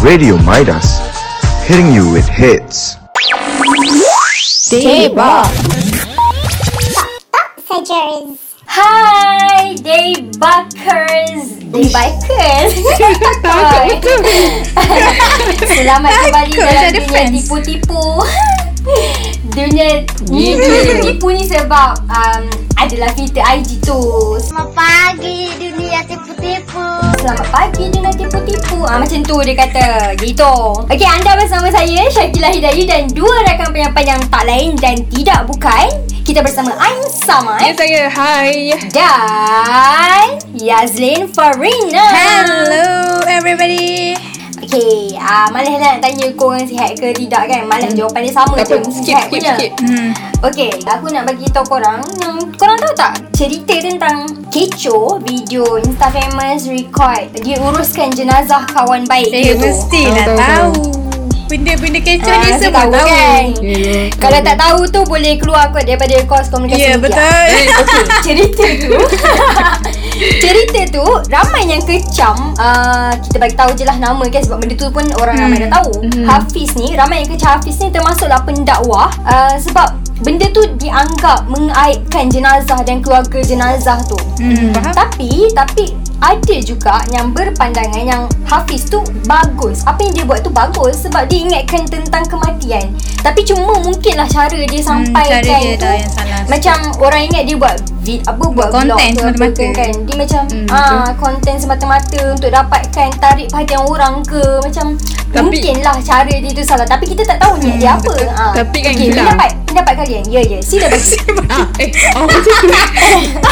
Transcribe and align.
Radio 0.00 0.38
Midas, 0.38 0.96
hitting 1.68 1.92
you 1.92 2.10
with 2.10 2.26
hits. 2.26 2.96
Deba. 4.72 5.44
Sedgers. 7.68 8.40
Hai, 8.64 9.76
Daybakers. 9.84 11.60
Daybikers. 11.68 12.72
Hai. 13.44 14.00
Selamat 15.68 16.12
kembali 16.16 16.48
Takut 16.48 16.64
dalam 16.64 16.80
ada 16.80 16.96
dunia 16.96 17.04
fans. 17.12 17.44
ni 19.56 20.54
dunia 20.54 20.94
tipu 21.02 21.26
ni 21.34 21.42
sebab 21.42 21.98
um, 22.06 22.42
adalah 22.78 23.10
filter 23.12 23.42
IG 23.42 23.82
tu. 23.82 23.98
Selamat 24.38 24.70
pagi 24.72 25.50
dunia 25.58 26.00
tipu-tipu. 26.06 26.86
Selamat 27.18 27.46
pagi 27.50 27.84
dunia 27.90 28.12
tipu-tipu. 28.14 28.86
Ah 28.86 29.02
macam 29.02 29.20
tu 29.26 29.36
dia 29.42 29.54
kata. 29.58 30.14
Gitu. 30.16 30.54
Okey, 30.86 31.08
anda 31.08 31.34
bersama 31.36 31.68
saya 31.68 32.06
Syakila 32.08 32.48
Hidayi 32.54 32.86
dan 32.86 33.10
dua 33.10 33.42
rakan 33.50 33.74
penyampai 33.74 34.04
yang 34.06 34.22
tak 34.30 34.44
lain 34.46 34.78
dan 34.78 35.02
tidak 35.10 35.44
bukan. 35.50 35.86
Kita 36.22 36.46
bersama 36.46 36.78
Ain 36.78 37.02
Samad. 37.10 37.58
Ya 37.58 37.72
saya, 37.74 38.02
hai. 38.06 38.78
Dan 38.94 40.38
Yazlin 40.54 41.26
Farina 41.26 42.06
Hello 42.14 43.26
everybody. 43.26 44.29
Okay 44.70 45.18
uh, 45.18 45.50
Malas 45.50 45.82
nak 45.82 45.98
tanya 45.98 46.30
korang 46.38 46.62
sihat 46.62 46.94
ke 46.94 47.10
tidak 47.10 47.50
kan 47.50 47.66
Malas 47.66 47.90
jawapan 47.90 48.22
dia 48.22 48.30
sama 48.30 48.54
je 48.54 48.62
apa, 48.62 48.74
mesti 48.78 49.02
skip, 49.02 49.06
sihat 49.10 49.24
skip, 49.26 49.32
punya. 49.34 49.52
skip. 49.58 49.72
Hmm. 49.82 50.08
Okay 50.46 50.70
Aku 50.86 51.10
nak 51.10 51.26
bagi 51.26 51.50
tahu 51.50 51.66
korang 51.66 51.98
yang 52.22 52.38
Korang 52.54 52.78
tahu 52.78 52.94
tak 52.94 53.18
Cerita 53.34 53.74
tentang 53.82 54.30
Kecoh 54.54 55.18
Video 55.26 55.74
Insta 55.74 56.06
famous 56.14 56.70
record 56.70 57.34
Dia 57.42 57.58
uruskan 57.58 58.14
jenazah 58.14 58.62
kawan 58.70 59.10
baik 59.10 59.34
dia 59.34 59.42
Eh, 59.42 59.58
tu 59.58 59.66
mestilah 59.66 60.26
Tahu, 60.30 60.38
tahu. 60.38 60.99
Benda-benda 61.50 61.98
kecoh 61.98 62.30
Ah, 62.30 62.40
ni 62.40 62.52
semua 62.56 62.86
tahu. 62.86 62.94
kan 62.94 63.44
Ya. 63.58 64.06
Kalau 64.14 64.38
tak 64.40 64.56
tahu 64.56 64.80
tu 64.86 65.00
Boleh 65.04 65.34
keluar 65.34 65.68
kot 65.68 65.82
Daripada 65.82 66.14
kos 66.24 66.46
komunikasi 66.46 66.78
Ya, 66.80 66.94
media. 66.94 67.02
betul. 67.02 67.46
Eh, 67.50 67.66
okay, 67.80 68.02
cerita 68.22 68.64
tu 68.78 68.94
Cerita 70.40 70.80
tu 70.90 71.04
Ramai 71.26 71.64
yang 71.66 71.82
kecam 71.82 72.36
uh, 72.54 73.10
Kita 73.18 73.36
bagi 73.36 73.56
tahu 73.56 73.70
je 73.72 73.82
lah 73.82 73.96
nama 73.96 74.22
kan 74.24 74.40
Sebab 74.40 74.58
benda 74.58 74.74
tu 74.74 74.86
pun 74.88 75.02
Orang 75.16 75.34
hmm. 75.34 75.44
ramai 75.44 75.58
dah 75.60 75.70
tahu 75.72 75.90
hmm. 76.02 76.24
Hafiz 76.24 76.70
ni 76.76 76.92
Ramai 76.92 77.24
yang 77.24 77.30
kecam 77.30 77.56
Hafiz 77.56 77.76
ni 77.78 77.88
Termasuklah 77.88 78.40
pendakwah 78.40 79.10
uh, 79.22 79.54
Sebab 79.56 79.88
Benda 80.20 80.46
tu 80.50 80.62
dianggap 80.76 81.48
Mengaibkan 81.48 82.28
jenazah 82.28 82.78
Dan 82.80 83.00
keluarga 83.00 83.40
jenazah 83.40 83.98
tu 84.04 84.16
Hmm, 84.36 84.72
faham? 84.72 84.92
tapi 84.94 85.52
Tapi 85.52 85.84
ada 86.20 86.56
juga 86.60 87.00
yang 87.08 87.32
berpandangan 87.32 88.04
yang 88.04 88.22
Hafiz 88.44 88.84
tu 88.84 89.00
bagus 89.24 89.80
Apa 89.88 90.04
yang 90.04 90.12
dia 90.12 90.24
buat 90.28 90.44
tu 90.44 90.52
bagus 90.52 91.08
Sebab 91.08 91.32
dia 91.32 91.48
ingatkan 91.48 91.88
tentang 91.88 92.28
kematian 92.28 92.92
Tapi 93.24 93.40
cuma 93.40 93.80
mungkinlah 93.80 94.28
cara 94.28 94.60
dia 94.60 94.82
sampaikan 94.84 95.40
cara 95.40 95.60
dia 95.64 95.74
tu 95.80 95.84
dah 95.84 95.94
yang 95.96 96.12
salah. 96.12 96.40
Macam 96.44 96.76
orang 97.00 97.22
ingat 97.24 97.44
dia 97.48 97.56
buat 97.56 97.76
vid, 98.00 98.20
apa 98.24 98.44
buat 98.46 98.68
Konten 98.68 98.86
vlog 98.86 98.98
ke 98.98 99.20
apa 99.20 99.30
semata-mata. 99.30 99.66
kan. 99.74 99.92
Dia 100.00 100.16
macam 100.16 100.42
Hmm, 100.42 100.66
ah 100.68 101.10
konten 101.14 101.54
semata-mata 101.54 102.20
Untuk 102.30 102.48
dapatkan 102.48 103.08
tarik 103.16 103.46
perhatian 103.46 103.82
orang 103.82 104.14
ke. 104.22 104.42
Macam 104.60 104.86
Tapi- 105.30 105.46
Mungkinlah 105.52 105.96
cara 106.00 106.32
dia 106.32 106.50
tu 106.50 106.62
salah. 106.62 106.82
Tapi 106.84 107.04
kita 107.06 107.22
tak 107.24 107.38
tahu 107.38 107.54
niat 107.56 107.76
dia 107.76 107.90
apa. 107.92 108.12
ah. 108.30 108.52
Tapi 108.52 108.78
kan 108.80 108.90
okay, 108.90 109.06
Gila. 109.06 109.22
pendapat, 109.22 109.48
pendapat 109.64 109.94
kalian 109.96 110.22
Ya 110.26 110.42
ya. 110.42 110.58
Sila 110.60 110.86
bagi. 110.90 111.14
Ah, 111.46 111.66
eh, 111.78 111.88
oh 112.14 112.24
macam 112.24 112.42
tu. 112.42 112.52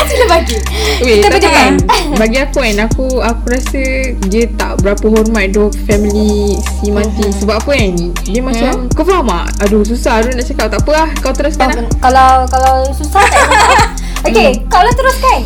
Sila 0.09 0.25
bagi. 0.27 0.57
Weh, 1.01 1.17
Kita 1.19 1.29
tapi 1.31 1.47
kan 1.47 1.73
bagi 2.17 2.39
aku 2.41 2.59
kan 2.59 2.77
aku 2.83 3.05
aku 3.21 3.45
rasa 3.47 3.83
dia 4.27 4.45
tak 4.51 4.81
berapa 4.81 5.07
hormat 5.07 5.53
do 5.53 5.69
family 5.85 6.57
si 6.75 6.89
mati 6.89 7.31
sebab 7.33 7.59
apa 7.59 7.71
kan 7.71 7.91
dia 8.25 8.41
macam 8.41 8.73
kau 8.91 9.05
faham 9.05 9.29
tak? 9.29 9.47
Aduh 9.63 9.85
susah 9.85 10.19
aduh 10.19 10.33
nak 10.33 10.45
cakap. 10.45 10.67
Tak 10.69 10.81
apa 10.81 10.91
lah 10.93 11.09
kau 11.21 11.31
teruskan 11.31 11.69
lah. 11.71 11.85
Kalau 12.01 12.31
kalau 12.49 12.75
susah 12.91 13.23
tak 13.23 13.47
Okay, 14.27 14.51
Hmm. 14.51 14.67
kau 14.67 14.83
lah 14.83 14.95
teruskan. 14.95 15.41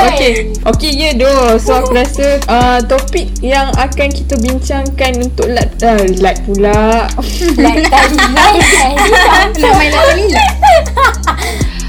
Okay 0.08 0.32
Okay 0.64 0.92
ya 0.94 1.10
doh. 1.18 1.58
So 1.60 1.82
aku 1.82 1.92
rasa 1.98 2.38
uh, 2.48 2.78
Topik 2.86 3.28
yang 3.42 3.74
akan 3.76 4.08
kita 4.08 4.38
bincangkan 4.38 5.12
Untuk 5.20 5.50
lat 5.50 5.68
uh, 5.82 6.02
Lat 6.22 6.38
pula. 6.46 7.10
Like 7.58 7.90
tadi. 7.90 8.16
Like 8.36 8.62
tadi. 8.62 9.60
Nak 9.60 9.72
main 9.76 9.90
lagu 9.92 10.12
ni 10.16 10.26
lah. 10.32 10.50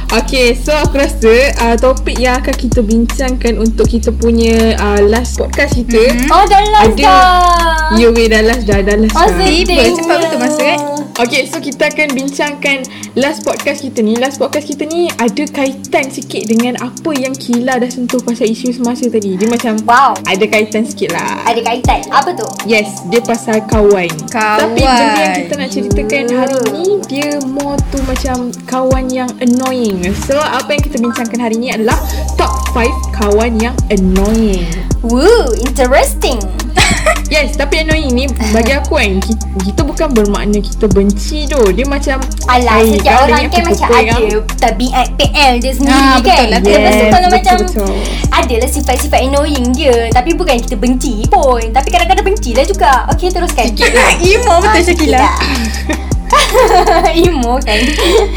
Okay 0.09 0.57
so 0.57 0.73
aku 0.73 0.97
rasa 0.97 1.53
uh, 1.61 1.77
Topik 1.77 2.17
yang 2.17 2.41
akan 2.41 2.57
kita 2.57 2.81
bincangkan 2.81 3.61
Untuk 3.61 3.85
kita 3.93 4.09
punya 4.09 4.73
uh, 4.81 5.05
Last 5.05 5.37
podcast 5.37 5.77
kita 5.77 6.17
Oh 6.33 6.49
dah 6.49 6.65
last 6.73 6.97
Ada- 6.97 7.05
dah 7.05 7.93
Ya 7.93 8.09
weh 8.09 8.25
dah 8.25 8.41
last 8.41 8.65
dah 8.65 8.81
Dah 8.81 8.97
last 8.97 9.13
dah 9.13 9.29
Masih 9.29 9.69
Tiba, 9.69 9.85
cepat 9.93 10.17
betul 10.25 10.39
masa, 10.41 10.61
kan? 10.65 10.79
Okay 11.19 11.45
so 11.45 11.61
kita 11.61 11.93
akan 11.93 12.07
bincangkan 12.17 12.77
Last 13.21 13.45
podcast 13.45 13.85
kita 13.85 14.01
ni 14.01 14.17
Last 14.17 14.41
podcast 14.41 14.65
kita 14.65 14.89
ni 14.89 15.13
Ada 15.13 15.45
kaitan 15.45 16.09
sikit 16.09 16.41
dengan 16.49 16.81
Apa 16.81 17.13
yang 17.13 17.37
Kila 17.37 17.77
dah 17.77 17.91
sentuh 17.93 18.17
Pasal 18.25 18.49
isu 18.49 18.73
semasa 18.73 19.05
tadi 19.13 19.37
Dia 19.37 19.45
macam 19.45 19.77
Wow 19.85 20.17
Ada 20.25 20.45
kaitan 20.49 20.89
sikit 20.89 21.13
lah 21.13 21.45
Ada 21.45 21.61
kaitan 21.61 22.01
Apa 22.09 22.33
tu? 22.33 22.49
Yes, 22.65 23.05
dia 23.13 23.21
pasal 23.21 23.61
kawan. 23.69 24.09
Kawan. 24.29 24.57
Tapi 24.57 24.81
benda 24.81 25.21
yang 25.21 25.35
kita 25.37 25.53
nak 25.53 25.69
ceritakan 25.69 26.25
hari 26.33 26.61
ni 26.73 26.85
dia 27.09 27.41
more 27.41 27.79
tu 27.89 27.97
macam 28.05 28.53
kawan 28.69 29.09
yang 29.09 29.25
annoying. 29.41 29.98
So, 30.15 30.35
apa 30.35 30.69
yang 30.69 30.81
kita 30.81 30.97
bincangkan 30.97 31.39
hari 31.39 31.55
ni 31.55 31.69
adalah 31.69 31.99
top 32.33 32.51
5 32.71 32.87
kawan 33.11 33.59
yang 33.59 33.75
annoying. 33.89 34.63
Woo 35.01 35.51
Interesting 35.57 36.39
Yes, 37.33 37.55
tapi 37.55 37.79
annoying 37.79 38.11
ni 38.11 38.25
bagi 38.51 38.73
aku 38.73 38.95
kan 38.95 39.19
kita, 39.19 39.43
kita 39.61 39.81
bukan 39.83 40.07
bermakna 40.11 40.59
kita 40.59 40.87
benci 40.87 41.45
tu. 41.45 41.59
Dia 41.71 41.85
macam 41.85 42.19
Alah 42.47 42.79
"Ai, 42.79 42.95
setiap 42.95 43.23
orang 43.23 43.47
kan 43.47 43.63
macam 43.63 43.87
yang-" 43.95 44.23
ada 44.27 44.37
Tabiat 44.57 45.07
PL 45.15 45.53
dia 45.57 45.71
sendiri 45.71 45.93
Ah, 45.93 46.17
kan 46.17 46.25
betul 46.25 46.47
lah 46.47 46.59
tu. 46.59 46.69
Lepas 46.69 46.91
tu 46.91 46.99
Yes, 46.99 47.09
kalau 47.09 47.27
betul, 47.27 47.37
macam 47.37 47.55
betul. 47.61 47.93
Adalah 48.29 48.69
sifat-sifat 48.69 49.19
annoying 49.21 49.67
dia 49.71 49.95
Tapi 50.09 50.29
bukan 50.33 50.55
kita 50.57 50.75
benci 50.75 51.23
pun 51.27 51.61
Tapi 51.61 51.87
kadang-kadang 51.87 52.25
benci 52.25 52.51
lah 52.51 52.63
juga 52.63 53.05
Okay 53.09 53.29
teruskan 53.29 53.65
Sikit 53.69 53.91
lah. 53.93 54.11
Imo 54.17 54.53
betul 54.59 54.81
Syakila. 54.85 55.19
Imo 57.25 57.57
kan 57.61 57.79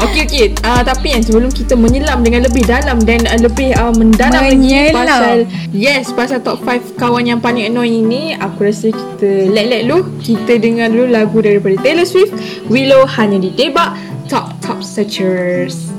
Okey 0.09 0.21
okey. 0.25 0.45
Ah 0.65 0.79
uh, 0.79 0.81
tapi 0.81 1.13
kan 1.13 1.21
sebelum 1.21 1.49
kita 1.53 1.77
menyelam 1.77 2.25
dengan 2.25 2.45
lebih 2.45 2.65
dalam 2.65 2.97
dan 3.01 3.23
uh, 3.29 3.39
lebih 3.39 3.73
uh, 3.77 3.93
mendalam 3.93 4.41
lagi 4.41 4.57
Menyelam. 4.57 4.93
pasal 4.93 5.35
yes 5.73 6.09
pasal 6.13 6.39
top 6.41 6.61
5 6.61 6.97
kawan 6.97 7.25
yang 7.25 7.39
paling 7.41 7.69
annoying 7.69 8.05
ni, 8.07 8.33
aku 8.37 8.69
rasa 8.69 8.89
kita 8.93 9.49
let-let 9.51 9.85
dulu. 9.87 10.05
Kita 10.21 10.57
dengar 10.59 10.89
dulu 10.93 11.05
lagu 11.09 11.37
daripada 11.41 11.75
Taylor 11.81 12.07
Swift, 12.07 12.33
Willow 12.69 13.03
hanya 13.05 13.41
di 13.41 13.49
Debak 13.51 13.97
Top 14.29 14.53
Top 14.63 14.79
Searchers. 14.81 15.91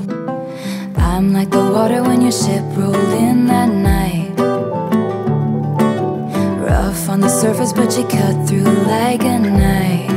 I'm 0.97 1.31
like 1.31 1.51
the 1.51 1.61
water 1.61 2.01
when 2.03 2.21
your 2.21 2.33
ship 2.33 2.63
rolled 2.75 3.13
in 3.15 3.47
that 3.47 3.69
night. 3.69 4.33
Rough 6.59 7.07
on 7.09 7.21
the 7.21 7.29
surface, 7.29 7.71
but 7.71 7.93
you 7.95 8.03
cut 8.07 8.35
through 8.47 8.67
like 8.87 9.21
a 9.23 9.39
knife. 9.39 10.14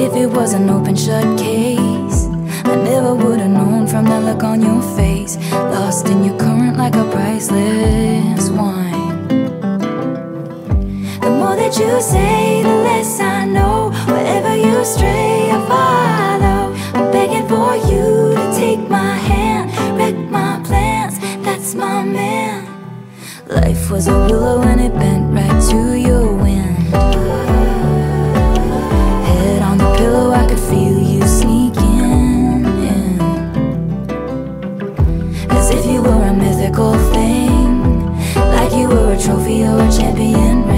If 0.00 0.14
it 0.16 0.26
was 0.26 0.54
an 0.54 0.70
open 0.70 0.96
shut 0.96 1.38
case, 1.38 2.24
I 2.64 2.74
never 2.76 3.14
would 3.14 3.38
have 3.38 3.50
known 3.50 3.86
from 3.86 4.06
the 4.06 4.18
look 4.20 4.42
on 4.42 4.62
your 4.62 4.82
face. 4.96 5.36
Lost 5.52 6.08
in 6.08 6.24
your 6.24 6.38
current 6.38 6.78
like 6.78 6.96
a 6.96 7.04
priceless 7.10 8.48
wine. 8.48 9.28
The 11.20 11.30
more 11.30 11.54
that 11.54 11.76
you 11.78 12.00
say, 12.00 12.62
the 12.62 12.76
less 12.88 13.20
I 13.20 13.44
know. 13.44 13.90
Wherever 14.06 14.56
you 14.56 14.84
stray, 14.86 15.50
I 15.52 15.58
follow. 15.68 16.62
I'm 16.94 17.12
begging 17.12 17.46
for 17.46 17.76
you 17.92 18.34
to 18.38 18.44
take 18.58 18.88
my 18.88 19.14
hand, 19.30 19.70
wreck 19.98 20.16
my 20.30 20.62
plans. 20.64 21.18
That's 21.44 21.74
my 21.74 22.02
man. 22.04 22.66
Life 23.48 23.90
was 23.90 24.08
a 24.08 24.14
willow 24.14 24.62
and 24.62 24.80
it 24.80 24.94
bent 24.94 25.34
right 25.34 25.60
to 25.70 25.98
your 25.98 26.32
wind. 26.32 26.60
If 35.72 35.86
you 35.86 36.02
were 36.02 36.22
a 36.24 36.32
mythical 36.32 36.94
thing, 37.12 38.04
like 38.34 38.72
you 38.72 38.88
were 38.88 39.12
a 39.12 39.18
trophy 39.18 39.62
or 39.62 39.80
a 39.80 39.90
champion 39.90 40.69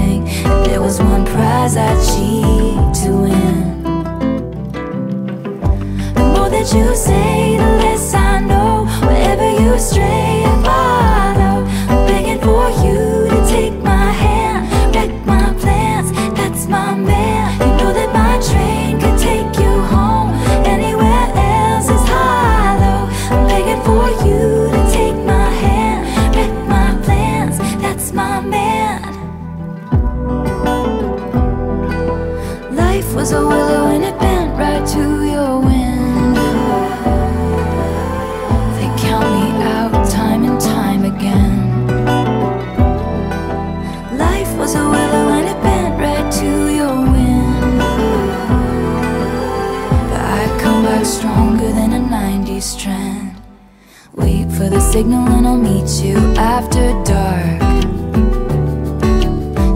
signal 55.03 55.27
and 55.27 55.45
I'll 55.45 55.57
meet 55.57 55.89
you 56.01 56.15
after 56.37 56.85
dark. 57.03 57.61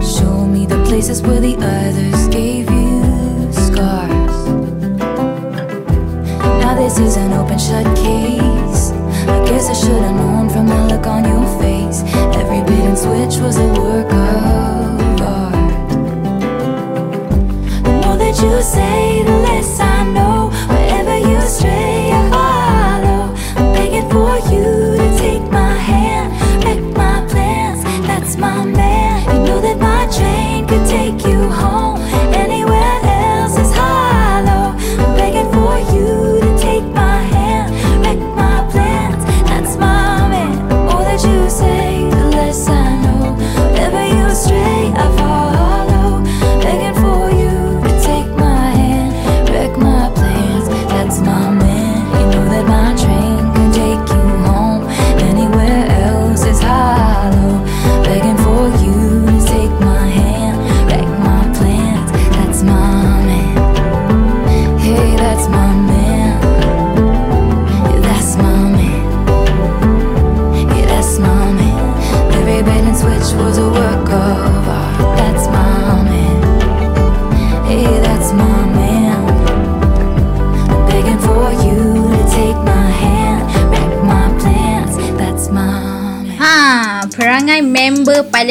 Show 0.02 0.46
me 0.46 0.64
the 0.64 0.82
places 0.88 1.20
where 1.20 1.40
the 1.40 1.54
others 1.56 2.28
gave 2.28 2.70
you 2.70 3.52
scars. 3.52 4.36
Now 6.62 6.74
this 6.82 6.98
is 6.98 7.16
an 7.18 7.32
open 7.34 7.58
shut 7.58 7.84
case. 8.04 8.92
I 9.34 9.38
guess 9.48 9.68
I 9.68 9.74
should 9.74 10.02
have 10.06 10.16
known 10.16 10.48
from 10.48 10.66
the 10.66 10.80
look 10.90 11.06
on 11.06 11.24
your 11.32 11.46
face. 11.60 11.98
Every 12.40 12.62
bait 12.68 12.84
and 12.90 12.96
switch 12.96 13.36
was 13.44 13.58
a 13.58 13.68
work 13.82 14.10
of 14.10 15.20
art. 15.20 15.90
The 17.84 17.92
more 18.00 18.16
that 18.16 18.34
you 18.42 18.62
say, 18.62 19.22
the 19.24 19.36
less 19.46 19.80
I 19.80 19.87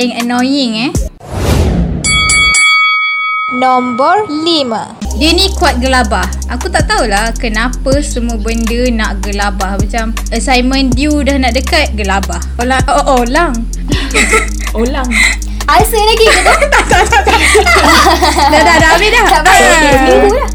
paling 0.07 0.23
annoying 0.23 0.73
eh. 0.87 0.91
Nombor 3.57 4.27
5 4.27 5.19
Dia 5.19 5.29
ni 5.33 5.49
kuat 5.57 5.81
gelabah. 5.83 6.23
Aku 6.53 6.69
tak 6.71 6.85
tahulah 6.87 7.33
kenapa 7.35 7.99
semua 8.05 8.37
benda 8.39 8.87
nak 8.93 9.19
gelabah. 9.25 9.75
Macam 9.81 10.13
assignment 10.31 10.93
due 10.93 11.25
dah 11.25 11.35
nak 11.41 11.57
dekat, 11.57 11.91
gelabah. 11.97 12.39
Olang, 12.61 12.83
oh, 12.87 13.25
olang. 13.25 13.51
Ulang. 14.83 15.09
Answer 15.67 15.99
lagi 15.99 16.27
ke 16.29 16.39
tu? 16.45 16.55
dah, 18.53 18.61
dah, 18.61 18.75
dah 18.77 18.89
habis 18.93 19.09
dah. 19.09 19.25
Tak 19.27 19.43
baik. 19.43 19.63
Okay, 19.67 19.91
seminggu 19.91 20.29
lah. 20.31 20.49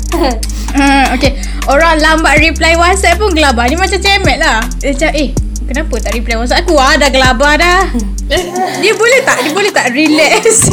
Hmm, 0.72 1.04
okay. 1.12 1.32
Orang 1.68 2.00
lambat 2.00 2.40
reply 2.40 2.78
WhatsApp 2.78 3.18
pun 3.18 3.34
gelabah. 3.34 3.66
Ni 3.68 3.76
macam 3.76 3.98
cemet 3.98 4.38
lah. 4.38 4.62
Dia 4.78 4.94
macam, 4.94 5.10
eh, 5.12 5.28
kenapa 5.72 5.94
tak 5.98 6.12
reply 6.12 6.36
WhatsApp 6.36 6.62
aku? 6.62 6.74
Ah, 6.76 6.94
dah 6.94 7.08
gelabah 7.08 7.52
dah. 7.56 7.80
dia 8.78 8.92
boleh 8.92 9.20
tak? 9.24 9.38
Dia 9.40 9.50
boleh 9.50 9.72
tak 9.72 9.86
relax? 9.90 10.68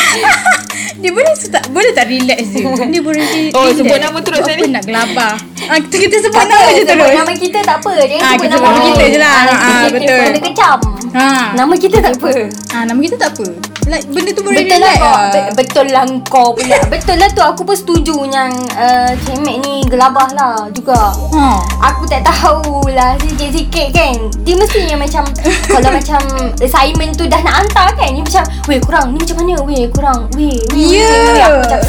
dia 1.02 1.10
boleh 1.10 1.32
tak? 1.34 1.64
Boleh 1.68 1.90
tak 1.90 2.06
relax 2.06 2.40
dia? 2.46 2.62
Dia 2.86 3.00
boleh 3.00 3.24
relax. 3.24 3.52
Oh, 3.52 3.66
sebut 3.72 3.98
nama 3.98 4.18
terus 4.20 4.40
Apa 4.40 4.48
tadi. 4.48 4.62
nak 4.68 4.82
gelabah? 4.84 5.34
Ah, 5.66 5.78
kita, 5.80 5.96
kita 5.98 6.16
sebut 6.20 6.34
Tak 6.36 6.46
nama 6.46 6.60
apa, 6.60 6.70
je 6.70 6.82
sebut 6.84 6.94
terus. 7.00 7.16
nama 7.16 7.32
kita 7.34 7.58
tak 7.60 7.76
apa. 7.78 7.92
Dia 8.00 8.16
Ah, 8.16 8.30
sebut 8.30 8.38
kita 8.40 8.56
nama 8.56 8.78
kita 8.80 9.04
je 9.04 9.18
lah. 9.18 9.34
Ah, 9.34 9.42
Ah, 9.42 9.58
kita 9.58 9.88
betul. 9.92 10.20
Benda 10.20 10.40
kecam. 10.40 10.78
Ha. 11.10 11.26
Nama 11.56 11.74
kita 11.74 11.96
tak 11.98 12.12
apa. 12.14 12.30
Ah, 12.70 12.82
nama 12.86 12.98
kita 13.02 13.16
tak 13.18 13.30
apa. 13.34 13.46
Like, 13.90 14.06
benda 14.06 14.30
tu 14.30 14.40
boleh 14.40 14.62
Betul 14.62 14.78
lah 14.78 14.94
relax. 14.94 15.02
lah. 15.02 15.18
Be- 15.26 15.50
Betul 15.58 15.86
lah 15.90 16.02
kau 16.24 16.54
pula 16.54 16.78
Betul 16.86 17.16
lah 17.18 17.26
tu. 17.28 17.42
Aku 17.42 17.62
pun 17.62 17.74
setuju 17.74 18.14
yang 18.24 18.46
uh, 18.72 19.10
Cemek 19.20 19.56
ni 19.60 19.82
gelabah 19.84 20.30
lah 20.30 20.70
juga. 20.70 21.10
Ha. 21.34 21.58
Aku 21.84 22.06
tak 22.06 22.22
tahulah 22.22 23.18
Sikit-sikit 23.18 23.90
kan? 23.90 24.14
Dia 24.40 24.54
mestinya 24.54 24.94
macam 24.96 25.26
Kalau 25.66 25.90
macam 25.90 26.20
Assignment 26.56 27.12
tu 27.12 27.26
dah 27.26 27.42
nak 27.42 27.54
hantar 27.60 27.90
kan? 27.92 28.08
Ni 28.08 28.22
macam 28.22 28.46
Weh 28.64 28.78
kurang. 28.78 29.10
Ni 29.10 29.18
macam 29.18 29.36
mana? 29.38 29.54
Weh 29.60 29.84
kurang. 29.90 30.20
Weh 30.32 30.62
Ya. 30.70 31.10
macam 31.50 31.80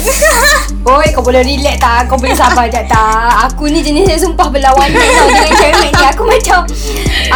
Oi 0.82 1.06
kau 1.14 1.22
boleh 1.22 1.46
relax 1.46 1.78
tak? 1.78 2.10
Kau 2.10 2.18
boleh 2.18 2.34
sabar 2.34 2.66
je 2.66 2.82
tak? 2.82 3.30
Aku 3.46 3.70
ni 3.70 3.80
jenis 3.80 4.10
yang 4.10 4.18
sumpah 4.20 4.50
berlawanan 4.50 4.90
tau 4.98 5.28
Dengan 5.30 5.54
cemek 5.54 5.92
ni. 5.94 6.04
Aku 6.10 6.24
macam 6.26 6.60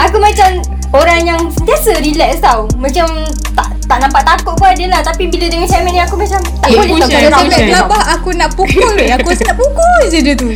Aku 0.02 0.18
macam 0.18 0.50
Orang 0.90 1.22
yang 1.22 1.42
sentiasa 1.52 2.00
relax 2.00 2.40
tau. 2.40 2.66
Macam 2.76 3.06
tak 3.52 3.75
tak 3.86 4.02
nampak 4.02 4.26
takut 4.26 4.54
pun 4.58 4.66
ada 4.66 4.86
lah 4.90 5.02
Tapi 5.02 5.30
bila 5.30 5.46
dengan 5.46 5.70
cemek 5.70 5.92
ni 5.92 6.02
Aku 6.02 6.18
macam 6.18 6.42
Tak 6.42 6.68
Eh, 6.68 6.76
boleh 6.76 7.06
Kalau 7.06 7.08
Kalau 7.08 7.40
pusing. 7.40 7.50
dia 7.54 7.70
gelabah, 7.70 8.04
aku 8.18 8.30
nak 8.34 8.50
pukul 8.54 8.90
weh. 8.98 9.10
Aku 9.14 9.26
rasa 9.30 9.44
nak 9.46 9.58
pukul 9.58 10.00
je 10.10 10.20
dia 10.22 10.36
tu. 10.36 10.50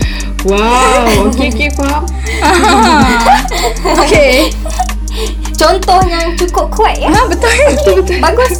Wow. 0.45 1.29
Okay, 1.29 1.47
okay, 1.49 1.69
faham. 1.73 2.03
Okay. 4.01 4.49
Contoh 5.53 5.99
yang 6.07 6.33
cukup 6.33 6.71
kuat 6.71 6.95
ya 6.95 7.11
Ha, 7.11 7.27
betul. 7.27 7.51
Bagus 8.23 8.55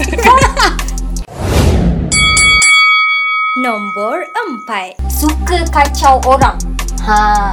Nombor 3.55 4.27
empat 4.29 5.00
Suka 5.08 5.63
kacau 5.72 6.20
orang 6.24 6.60
Ha 7.03 7.51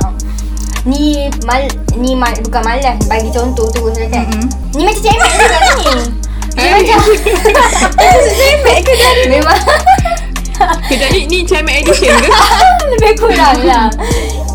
Ni 0.87 1.27
mal 1.43 1.67
ni 1.99 2.15
mal, 2.15 2.31
bukan 2.47 2.63
malas 2.63 2.95
bagi 3.11 3.27
contoh 3.35 3.67
tu 3.75 3.91
kan. 3.91 4.23
Mm-mm. 4.23 4.47
Ni 4.71 4.87
macam 4.87 5.03
cemek 5.03 5.33
juga 5.35 5.59
ni. 5.59 5.87
Dia 6.57 6.73
macam 6.73 6.99
cemek 8.33 8.79
ke 8.83 8.93
tadi? 8.97 9.25
Memang 9.29 9.61
Kejap 10.89 11.11
ni, 11.13 11.45
cemek 11.45 11.85
edition 11.85 12.17
ke? 12.17 12.31
lebih 12.97 13.13
kurang 13.21 13.61
lah. 13.67 13.93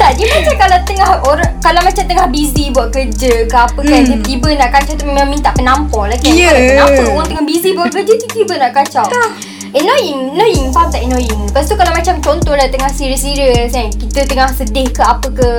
Tak, 0.02 0.18
dia 0.18 0.26
macam 0.34 0.56
kalau 0.58 0.78
tengah 0.82 1.12
orang 1.22 1.52
kalau 1.62 1.78
macam 1.86 2.04
tengah 2.10 2.26
busy 2.34 2.74
buat 2.74 2.90
kerja 2.90 3.46
ke 3.46 3.54
apa 3.54 3.78
kan, 3.86 4.02
Hmm. 4.02 4.18
tiba-tiba 4.18 4.50
nak 4.58 4.70
kacau 4.74 4.98
tu 4.98 5.06
memang 5.06 5.30
minta 5.30 5.54
penampor 5.54 6.10
lah 6.10 6.18
kan. 6.18 6.34
Kalau 6.34 6.58
Kenapa 6.58 7.02
orang 7.06 7.28
tengah 7.30 7.46
busy 7.46 7.70
buat 7.78 7.94
kerja 7.94 8.14
tiba-tiba 8.18 8.54
nak 8.58 8.72
kacau? 8.74 9.06
Annoying, 9.72 10.36
annoying, 10.36 10.68
faham 10.74 10.90
tak 10.90 11.06
annoying? 11.06 11.42
Lepas 11.48 11.70
tu 11.70 11.78
kalau 11.78 11.94
macam 11.94 12.18
contoh 12.20 12.58
lah 12.58 12.68
tengah 12.68 12.90
serius-serius 12.90 13.72
kan, 13.72 13.88
kita 13.94 14.26
tengah 14.26 14.50
sedih 14.52 14.90
ke 14.90 15.00
apa 15.06 15.28
ke, 15.30 15.50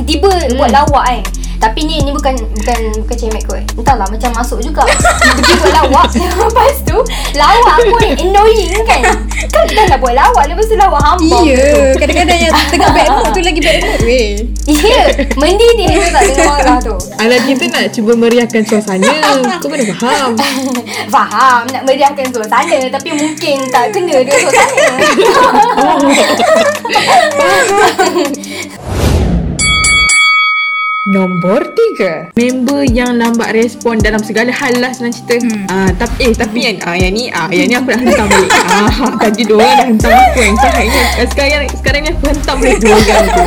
tiba-tiba 0.00 0.32
hmm. 0.32 0.56
buat 0.56 0.70
lawak 0.72 1.04
kan. 1.04 1.22
Tapi 1.60 1.84
ni 1.84 2.00
ni 2.00 2.10
bukan 2.10 2.32
bukan 2.56 2.80
bukan 3.04 3.16
cemek 3.20 3.44
kot. 3.44 3.60
Entahlah 3.76 4.08
macam 4.08 4.32
masuk 4.32 4.64
juga. 4.64 4.80
Pergi 4.88 5.52
buat 5.60 5.72
lawak. 5.76 6.08
Lepas 6.40 6.76
tu 6.88 6.96
lawak 7.36 7.76
pun 7.84 8.00
annoying 8.16 8.72
kan. 8.88 9.04
Kan 9.52 9.68
dah 9.68 9.84
lah 9.92 9.98
buat 10.00 10.14
lawak 10.16 10.48
lepas 10.48 10.68
tu 10.68 10.76
lawak 10.76 11.00
hamba. 11.04 11.38
Iya, 11.44 11.96
kadang-kadang 11.96 12.38
yang 12.48 12.54
tengah 12.72 12.90
bad 12.92 13.08
mood 13.08 13.28
tu 13.32 13.40
lagi 13.44 13.60
bad 13.60 13.78
mood 13.84 14.00
weh. 14.04 14.30
Ya, 14.68 15.04
mendidih 15.36 15.86
tu 15.90 16.00
tak 16.12 16.22
dengar 16.28 16.44
marah 16.48 16.78
tu. 16.80 16.96
Alah 17.20 17.40
kita 17.44 17.64
nak 17.68 17.84
cuba 17.92 18.12
meriahkan 18.16 18.62
suasana. 18.64 19.12
Kau 19.60 19.68
mana 19.68 19.84
faham? 19.96 20.36
Faham 21.14 21.60
nak 21.72 21.82
meriahkan 21.84 22.26
suasana 22.32 22.88
tapi 22.88 23.10
mungkin 23.16 23.68
tak 23.68 23.92
kena 23.92 24.16
dengan 24.24 24.38
suasana. 24.48 24.96
Nombor 31.08 31.72
tiga. 31.72 32.28
Member 32.36 32.84
yang 32.84 33.16
lambat 33.16 33.56
respon 33.56 33.96
dalam 34.04 34.20
segala 34.20 34.52
hal 34.52 34.84
lah 34.84 34.92
senang 34.92 35.16
cerita. 35.16 35.40
Hmm. 35.40 35.64
ah, 35.72 35.88
tapi, 35.96 36.28
Eh 36.28 36.36
tapi 36.36 36.60
yang, 36.60 36.76
ah, 36.84 36.92
yang 36.92 37.16
ni 37.16 37.32
ah, 37.32 37.48
Yang 37.48 37.66
ni 37.66 37.74
aku 37.80 37.88
nak 37.88 38.00
hentam 38.04 38.26
balik. 38.28 38.52
Ah, 38.68 38.92
Tadi 39.16 39.42
dua 39.48 39.64
orang 39.64 39.76
dah 39.80 39.86
hentam 39.88 40.12
aku 40.12 40.38
yang 40.44 40.56
sahih 40.60 40.86
ni 40.92 41.00
Ah, 41.00 41.24
Sekarang, 41.24 41.64
sekarang 41.72 42.00
ni 42.04 42.08
aku 42.12 42.24
hentam 42.28 42.56
balik 42.60 42.78
dua 42.84 42.92
orang 43.00 43.24
tu. 43.32 43.44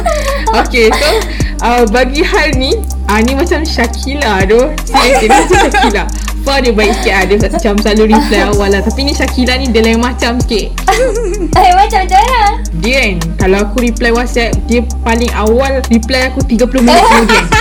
Okay 0.66 0.88
so 0.90 1.08
uh, 1.62 1.84
Bagi 1.94 2.26
hal 2.26 2.58
ni 2.58 2.74
ah, 3.06 3.22
Ni 3.22 3.38
macam 3.38 3.62
Shakila 3.62 4.50
tu. 4.50 4.58
Seriously 4.90 5.30
ni 5.30 5.38
macam 5.38 5.58
Shakila 5.70 6.04
Far 6.44 6.60
dia 6.60 6.76
baik 6.76 6.92
sikit 7.00 7.14
lah. 7.16 7.24
Dia 7.24 7.38
macam 7.40 7.74
selalu 7.80 8.04
reply 8.12 8.42
awal 8.52 8.70
lah. 8.76 8.82
Tapi 8.84 9.00
ni 9.08 9.16
Shakila 9.16 9.56
ni 9.56 9.72
dia 9.72 9.80
lain 9.80 10.00
macam 10.04 10.38
sikit. 10.44 10.68
Eh 11.64 11.72
macam 11.74 12.00
macam 12.06 12.20
mana? 12.20 12.44
Dia 12.82 12.94
kan 13.00 13.14
Kalau 13.40 13.58
aku 13.66 13.86
reply 13.86 14.12
whatsapp 14.14 14.52
Dia 14.66 14.82
paling 15.06 15.30
awal 15.38 15.82
Reply 15.90 16.30
aku 16.30 16.42
30 16.46 16.86
minit 16.86 17.02
kemudian. 17.02 17.46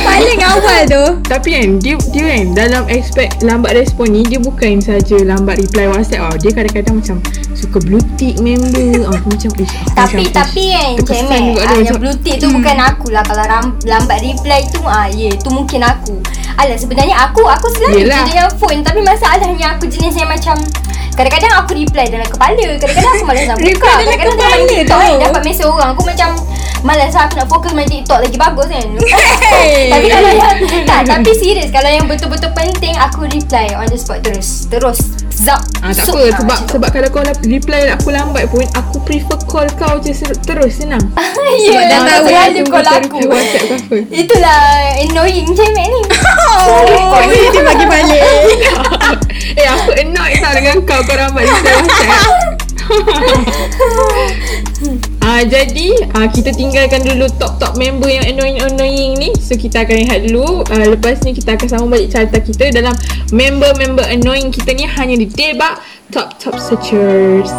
Paling 0.00 0.40
awal 0.40 0.80
tu. 0.88 1.04
Tapi 1.28 1.48
kan 1.52 1.68
dia, 1.80 1.94
dia 2.12 2.24
kan 2.24 2.44
dalam 2.56 2.82
aspek 2.88 3.28
lambat 3.44 3.76
respon 3.76 4.08
ni 4.12 4.24
Dia 4.24 4.40
bukan 4.40 4.80
saja 4.80 5.20
lambat 5.20 5.60
reply 5.60 5.86
whatsapp 5.90 6.20
tau. 6.20 6.36
Dia 6.40 6.50
kadang-kadang 6.52 6.94
macam 7.00 7.16
suka 7.52 7.78
blue 7.84 8.02
tick 8.16 8.40
member. 8.40 9.04
Ah, 9.08 9.16
Aku 9.20 9.26
macam 9.32 9.50
ish, 9.60 9.74
aku 9.74 9.92
Tapi 9.96 10.22
macam, 10.24 10.32
tapi 10.32 10.64
kan 10.72 10.90
Cemek 11.04 11.44
ah, 11.60 11.76
Yang 11.80 11.98
blue 12.00 12.16
tick 12.24 12.36
tu 12.40 12.48
bukan 12.48 12.76
aku 12.80 13.06
lah. 13.12 13.24
Kalau 13.24 13.44
lambat 13.84 14.18
reply 14.24 14.60
tu 14.72 14.80
ah, 14.84 15.06
Ya 15.12 15.30
tu 15.36 15.48
mungkin 15.52 15.84
aku 15.84 16.16
Alah 16.58 16.78
sebenarnya 16.78 17.16
aku 17.30 17.46
Aku 17.46 17.66
selalu 17.76 18.06
Yelah. 18.06 18.26
je 18.26 18.34
dengan 18.34 18.50
phone 18.58 18.80
Tapi 18.82 19.00
masalahnya 19.04 19.78
aku 19.78 19.86
jenis 19.86 20.14
yang 20.18 20.30
macam 20.30 20.56
Kadang-kadang 21.14 21.52
aku 21.60 21.70
reply 21.76 22.06
dalam 22.08 22.28
kepala. 22.28 22.66
Kadang-kadang 22.78 23.12
aku 23.16 23.24
malas 23.26 23.44
nak 23.48 23.58
buka. 23.60 23.92
Kadang-kadang 24.02 24.36
main 24.38 24.64
TikTok 24.66 25.00
tu. 25.00 25.14
kan 25.16 25.26
Dapat 25.30 25.42
mesej 25.44 25.66
orang. 25.66 25.90
Aku 25.94 26.02
macam 26.06 26.30
Malas 26.80 27.12
lah 27.12 27.28
aku 27.28 27.36
nak 27.36 27.48
fokus 27.52 27.76
main 27.76 27.84
TikTok 27.84 28.24
lagi 28.24 28.40
bagus 28.40 28.72
kan. 28.72 28.88
Tapi 29.92 30.06
kalau 30.08 30.30
yang 30.32 30.56
tak, 30.88 31.04
Tapi 31.04 31.30
serius 31.36 31.68
Kalau 31.68 31.92
yang 31.92 32.08
betul-betul 32.08 32.48
penting 32.56 32.96
Aku 32.96 33.28
reply 33.28 33.68
on 33.76 33.84
the 33.92 34.00
spot 34.00 34.24
terus. 34.24 34.64
Terus. 34.72 34.96
Zap 35.40 35.60
Ah, 35.80 35.88
tak 35.92 36.04
Sup. 36.04 36.20
apa. 36.20 36.28
Ah, 36.28 36.36
sebab 36.36 36.58
sebab 36.68 36.88
kalau 36.92 37.08
kau 37.08 37.24
reply 37.24 37.88
aku 37.88 38.12
lambat 38.12 38.44
pun 38.52 38.60
aku 38.76 39.00
prefer 39.08 39.40
call 39.48 39.68
kau 39.80 39.96
je 39.96 40.12
terus 40.44 40.84
senang. 40.84 41.00
Ya, 41.60 41.80
dah 41.88 42.00
tahu 42.04 42.22
selalu 42.28 42.52
tunggu 42.60 42.72
call 42.76 42.88
aku. 43.00 43.18
Itulah 44.12 44.60
annoying 45.00 45.48
cemek 45.52 45.86
ni. 45.88 46.00
Oh, 46.60 47.24
dia 47.24 47.62
bagi 47.64 47.86
balik. 47.88 48.22
Eh 49.58 49.66
aku 49.66 49.90
annoyed 49.98 50.38
tau 50.38 50.52
dengan 50.54 50.76
kau 50.86 51.00
kau 51.02 51.16
reply 51.16 51.44
WhatsApp. 51.50 52.60
Ah 55.20 55.44
jadi 55.44 55.92
ah, 56.16 56.26
kita 56.26 56.50
tinggalkan 56.56 57.04
dulu 57.04 57.28
top-top 57.36 57.76
member 57.76 58.08
yang 58.08 58.24
annoying-annoying 58.24 59.20
ni. 59.20 59.30
So 59.36 59.54
kita 59.54 59.84
akan 59.84 59.94
rehat 60.00 60.20
dulu. 60.26 60.64
Ah, 60.72 60.88
lepas 60.88 61.20
ni 61.22 61.36
kita 61.36 61.54
akan 61.54 61.66
sambung 61.68 61.92
balik 61.92 62.08
carta 62.10 62.40
kita 62.40 62.72
dalam 62.72 62.96
member-member 63.30 64.02
annoying 64.08 64.48
kita 64.48 64.72
ni 64.72 64.88
hanya 64.88 65.14
di 65.20 65.28
Debak 65.28 65.84
Top 66.08 66.40
Top 66.40 66.56
Searchers. 66.56 67.52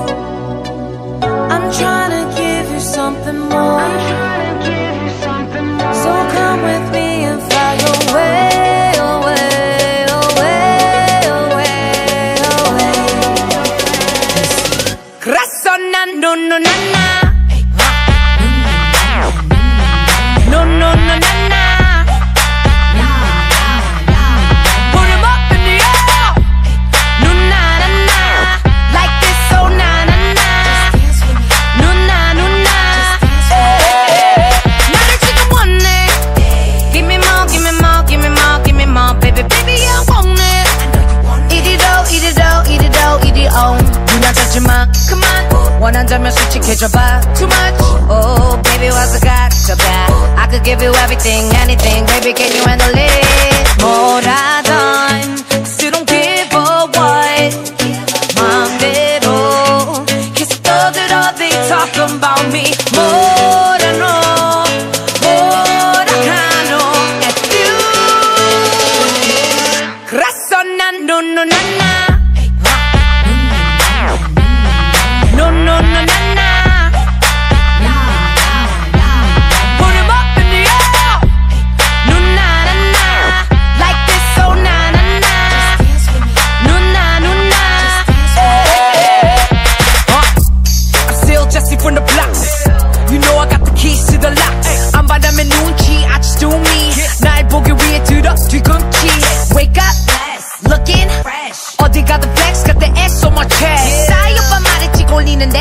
your 46.81 46.89
vibe. 46.89 47.21
Too 47.38 47.45
much. 47.45 47.77
Oh, 48.09 48.59
baby, 48.65 48.89
what's 48.89 49.13
I 49.13 49.21
got 49.21 49.51
to 49.69 49.77
buy? 49.77 50.09
I 50.33 50.47
could 50.50 50.65
give 50.65 50.81
you 50.81 50.89
everything, 51.05 51.45
anything. 51.61 52.05
Baby, 52.09 52.33
can 52.33 52.50
you 52.50 52.63
handle 52.65 52.80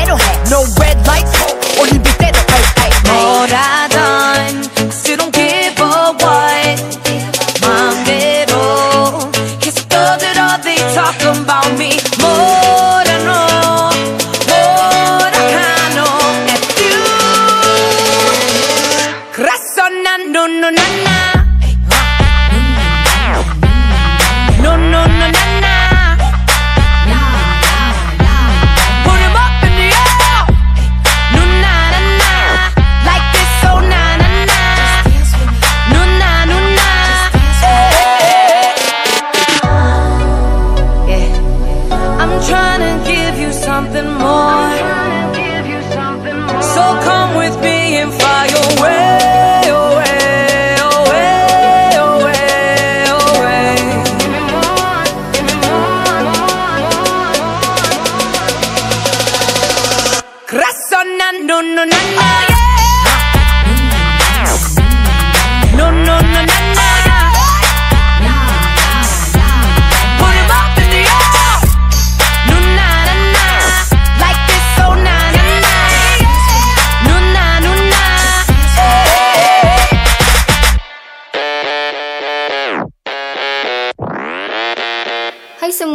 대로 0.00 0.18
해. 0.18 0.32
No 0.48 0.64
red 0.80 0.98
lights, 1.06 1.78
올림픽 1.78 2.16
때도 2.18 2.38
hey, 2.50 2.64
hey, 2.78 2.92
hey. 3.06 3.24
뭐라 3.24 3.88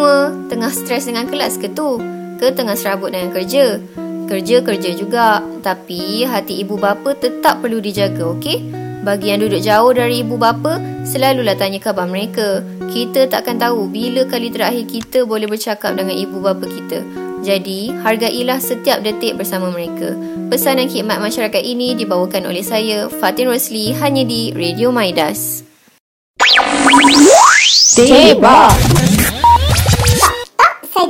Semua, 0.06 0.30
tengah 0.46 0.70
stres 0.70 1.10
dengan 1.10 1.26
kelas 1.26 1.58
ke 1.58 1.66
tu? 1.74 1.98
Ke 2.38 2.54
tengah 2.54 2.78
serabut 2.78 3.10
dengan 3.10 3.34
kerja? 3.34 3.82
Kerja-kerja 4.30 4.94
juga, 4.94 5.42
tapi 5.66 6.22
hati 6.22 6.62
ibu 6.62 6.78
bapa 6.78 7.10
tetap 7.18 7.58
perlu 7.58 7.82
dijaga, 7.82 8.38
okey? 8.38 8.70
Bagi 9.02 9.34
yang 9.34 9.42
duduk 9.42 9.58
jauh 9.58 9.90
dari 9.90 10.22
ibu 10.22 10.38
bapa, 10.38 10.78
selalulah 11.02 11.58
tanya 11.58 11.82
khabar 11.82 12.06
mereka. 12.06 12.62
Kita 12.86 13.26
takkan 13.26 13.58
tahu 13.58 13.90
bila 13.90 14.22
kali 14.30 14.54
terakhir 14.54 14.86
kita 14.86 15.26
boleh 15.26 15.50
bercakap 15.50 15.98
dengan 15.98 16.14
ibu 16.14 16.38
bapa 16.38 16.70
kita. 16.70 17.02
Jadi, 17.42 17.90
hargailah 18.06 18.62
setiap 18.62 19.02
detik 19.02 19.34
bersama 19.34 19.74
mereka. 19.74 20.14
Pesanan 20.46 20.86
khidmat 20.86 21.18
masyarakat 21.18 21.66
ini 21.66 21.98
dibawakan 21.98 22.46
oleh 22.46 22.62
saya, 22.62 23.10
Fatin 23.10 23.50
Rosli, 23.50 23.90
hanya 23.98 24.22
di 24.22 24.54
Radio 24.54 24.94
Maidas. 24.94 25.66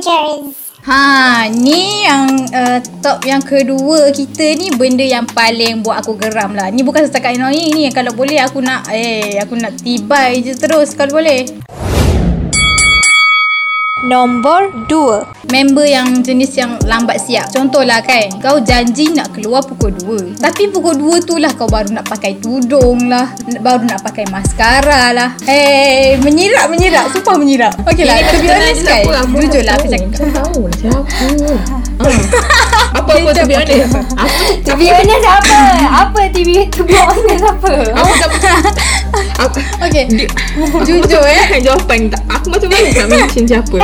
Searchers. 0.07 0.55
Ha, 0.87 1.51
ni 1.51 2.07
yang 2.07 2.31
uh, 2.55 2.79
top 3.03 3.27
yang 3.27 3.43
kedua 3.43 4.07
kita 4.15 4.55
ni 4.55 4.71
benda 4.71 5.03
yang 5.03 5.27
paling 5.27 5.83
buat 5.83 5.99
aku 5.99 6.15
geram 6.15 6.55
lah. 6.55 6.71
Ni 6.71 6.79
bukan 6.79 7.03
setakat 7.03 7.35
annoying 7.35 7.75
ni. 7.75 7.91
Kalau 7.91 8.15
boleh 8.15 8.39
aku 8.39 8.63
nak 8.63 8.87
eh 8.87 9.35
aku 9.35 9.59
nak 9.59 9.75
tibai 9.83 10.39
je 10.39 10.55
terus 10.55 10.95
kalau 10.95 11.19
boleh. 11.19 11.43
Nombor 14.07 14.87
2 14.87 15.51
Member 15.51 15.83
yang 15.83 16.23
jenis 16.23 16.55
yang 16.55 16.79
lambat 16.87 17.19
siap 17.19 17.51
Contohlah 17.51 17.99
kan 17.99 18.31
Kau 18.39 18.63
janji 18.63 19.11
nak 19.11 19.35
keluar 19.35 19.59
pukul 19.59 19.91
2 20.35 20.39
Tapi 20.39 20.71
pukul 20.71 20.95
2 20.95 21.27
tu 21.27 21.35
lah 21.35 21.51
kau 21.51 21.67
baru 21.67 21.91
nak 21.91 22.07
pakai 22.07 22.39
tudung 22.39 23.11
lah 23.11 23.35
Baru 23.59 23.83
nak 23.83 23.99
pakai 24.07 24.23
maskara 24.31 25.11
lah 25.11 25.35
Hey 25.43 26.15
Menyirak 26.23 26.71
menyirak 26.71 27.11
Sumpah 27.11 27.35
menyirak 27.35 27.75
Okay 27.83 28.07
lah 28.07 28.15
To 28.31 28.39
be 28.39 28.47
honest 28.47 28.87
kan 28.87 29.03
Jujur 29.27 29.63
lah 29.67 29.73
aku 29.75 29.87
cakap 29.91 30.09
Saya 30.15 30.31
tahu 30.31 30.59
lah 30.71 30.77
siapa. 30.79 31.27
Ah. 31.99 32.17
Apa 32.95 33.11
apa 33.19 33.29
to 33.35 33.43
be 33.43 33.55
honest? 33.59 33.91
Apa 34.15 34.35
To 34.67 34.71
be 34.79 34.87
honest 34.91 35.25
apa? 35.27 35.59
Apa 36.07 36.19
TV 36.31 36.67
to 36.71 36.81
be 36.87 36.95
honest 36.95 37.43
apa? 37.43 37.71
Aku 37.91 38.11
tak 38.15 38.31
apa. 39.37 39.59
Okay 39.87 40.03
Jujur 40.83 41.23
eh 41.23 41.61
Jawapan 41.61 42.11
tak. 42.11 42.21
Aku 42.27 42.51
macam 42.51 42.67
mana 42.71 42.89
nak 42.93 43.07
mention 43.07 43.43
siapa? 43.47 43.77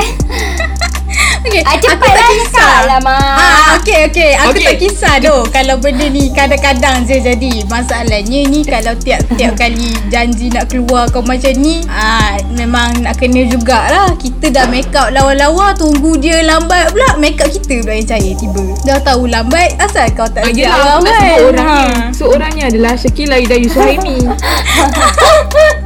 Okay 1.43 1.59
Ah, 1.61 1.75
Aku 1.75 1.87
tak 1.99 2.13
lah 2.13 2.29
kisah 2.31 2.75
lah, 2.87 2.99
Mak. 2.99 3.19
Ah, 3.35 3.75
okay, 3.75 4.07
okay. 4.07 4.31
Aku 4.33 4.51
Okay. 4.53 4.63
tak 4.63 4.75
kisah 4.79 5.15
doh 5.19 5.43
kalau 5.45 5.75
benda 5.75 6.07
ni 6.07 6.31
kadang-kadang 6.31 7.03
je 7.03 7.19
jadi. 7.19 7.67
Masalahnya 7.67 8.39
ni 8.45 8.63
kalau 8.63 8.95
tiap-tiap 8.95 9.51
kali 9.53 9.91
janji 10.07 10.47
nak 10.47 10.69
keluar 10.69 11.09
kau 11.09 11.19
macam 11.19 11.51
ni, 11.55 11.83
ah 11.85 12.31
memang 12.49 12.95
nak 13.01 13.17
kena 13.17 13.43
jugalah. 13.45 14.15
Kita 14.15 14.49
dah 14.49 14.65
make 14.65 14.93
up 14.93 15.11
lawa-lawa, 15.11 15.73
tunggu 15.73 16.15
dia 16.15 16.39
lambat 16.41 16.89
pula, 16.89 17.17
make 17.17 17.37
up 17.37 17.49
kita 17.49 17.81
pula 17.81 17.93
yang 17.93 18.07
cair 18.07 18.33
tiba. 18.33 18.63
Dah 18.81 18.99
tahu 18.99 19.27
lambat, 19.27 19.75
asal 19.77 20.07
kau 20.11 20.25
tak 20.25 20.43
Ah, 20.43 20.49
aku 20.49 20.63
nak 20.63 20.79
awal. 20.79 21.01
sebut 21.03 21.41
orangnya. 21.45 21.83
Ha. 21.91 22.13
So 22.13 22.23
orangnya 22.29 22.63
adalah 22.69 22.93
Syakila 22.93 23.35
Ida 23.35 23.57
Yusuhaimi. 23.57 24.17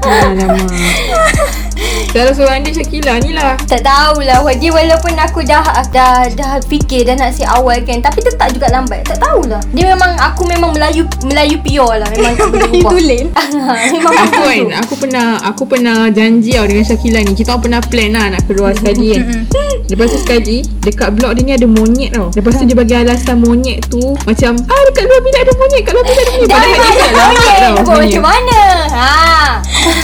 Alamak. 0.07 1.66
Salah 2.11 2.33
seorang 2.33 2.63
dia 2.63 2.71
Syakila 2.73 3.13
ni 3.21 3.31
lah. 3.35 3.53
Tak 3.67 3.83
tahulah 3.83 4.39
Dia 4.57 4.71
walaupun 4.71 5.13
aku 5.17 5.43
dah 5.43 5.61
dah 5.91 6.27
dah 6.33 6.51
fikir 6.65 7.05
dah 7.05 7.15
nak 7.15 7.35
si 7.35 7.43
awal 7.43 7.77
kan 7.83 7.99
Tapi 7.99 8.19
tetap 8.23 8.49
juga 8.51 8.67
lambat. 8.71 9.05
Tak 9.05 9.21
tahulah. 9.21 9.61
Dia 9.71 9.93
memang 9.93 10.15
Aku 10.17 10.47
memang 10.47 10.73
Melayu 10.73 11.05
Melayu 11.23 11.57
pure 11.61 11.99
lah. 12.01 12.09
Memang 12.15 12.33
Melayu 12.51 12.81
tulen. 12.83 13.25
Memang 13.93 14.13
Aku 14.17 14.39
kan 14.43 14.65
Aku 14.83 14.93
pernah 14.97 15.27
Aku 15.43 15.63
pernah 15.65 15.97
janji 16.09 16.55
tau 16.55 16.65
Dengan 16.65 16.85
Syakila 16.85 17.19
ni. 17.23 17.33
Kita 17.33 17.57
pernah 17.59 17.81
plan 17.83 18.11
lah 18.13 18.25
Nak 18.33 18.41
keluar 18.49 18.71
sekali 18.73 19.13
kan. 19.15 19.45
Lepas 19.87 20.07
tu 20.11 20.19
sekali 20.19 20.57
Dekat 20.83 21.15
blog 21.15 21.37
dia 21.39 21.43
ni 21.43 21.51
ada 21.55 21.67
monyet 21.67 22.11
tau. 22.11 22.27
Lepas 22.35 22.59
tu 22.59 22.63
dia 22.67 22.75
bagi 22.75 22.95
alasan 22.97 23.39
monyet 23.39 23.87
tu 23.87 24.01
Macam 24.25 24.57
Ah 24.67 24.81
dekat 24.91 25.03
luar 25.07 25.21
bilik 25.23 25.41
ada 25.43 25.53
monyet 25.55 25.81
Kat 25.85 25.91
luar 25.95 26.05
bilik 26.05 26.23
ada 26.23 26.31
monyet. 26.33 26.47
Dah 26.47 26.57
Padahal 26.57 26.71
memang 26.75 26.91
dia 26.91 27.05
ada 27.07 27.07
tak 27.07 27.11
lambat 27.15 27.37
monyet. 27.37 27.85
tau 27.87 27.97
macam 27.97 28.23
mana? 28.23 28.59
Ha. 28.87 29.09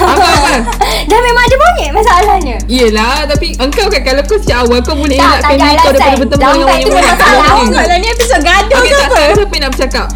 Apa 0.03 0.23
apa 0.23 0.51
Dah 1.11 1.19
memang 1.19 1.43
ada 1.43 1.55
monyet 1.57 1.72
masalahnya 1.91 2.55
Yelah 2.65 3.25
Tapi 3.25 3.47
engkau 3.55 3.85
kan 3.87 4.01
Kalau 4.01 4.21
kau 4.23 4.37
sejak 4.37 4.57
awal 4.61 4.79
Kau 4.79 4.93
boleh 4.93 5.15
Tak, 5.15 5.41
tak 5.41 5.51
elakkan 5.51 5.53
ada 5.53 5.63
diri 5.63 5.75
kau. 5.75 5.91
Daripada 5.93 6.17
bertemu 6.17 6.41
masalah. 6.41 6.55
luar 6.55 6.77
Tahu 7.43 7.63
ni. 7.63 7.73
tak 7.73 7.85
lah 7.85 7.97
ni 7.97 8.07
episod 8.07 8.39
gaduh 8.41 8.77
Okay 8.77 8.89
ke 8.89 8.95
tak 8.95 9.07
apa? 9.07 9.21
siapa 9.33 9.53
yang 9.53 9.59
nak 9.59 9.71
bercakap 9.71 10.07